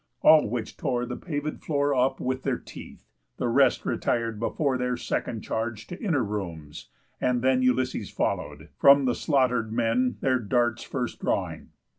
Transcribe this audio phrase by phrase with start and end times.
[0.23, 3.05] All which tore the pavéd floor Up with their teeth.
[3.37, 6.89] The rest retir'd before Their second charge to inner rooms;
[7.21, 11.69] and then Ulysses follow'd; from the slaughter'd men Their darts first drawing.